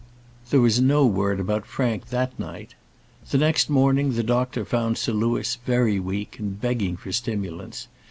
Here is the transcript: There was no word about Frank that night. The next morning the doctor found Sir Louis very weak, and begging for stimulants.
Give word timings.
There 0.49 0.61
was 0.61 0.81
no 0.81 1.05
word 1.05 1.39
about 1.39 1.63
Frank 1.63 2.07
that 2.07 2.39
night. 2.39 2.73
The 3.29 3.37
next 3.37 3.69
morning 3.69 4.13
the 4.13 4.23
doctor 4.23 4.65
found 4.65 4.97
Sir 4.97 5.11
Louis 5.13 5.59
very 5.63 5.99
weak, 5.99 6.39
and 6.39 6.59
begging 6.59 6.97
for 6.97 7.11
stimulants. 7.11 7.87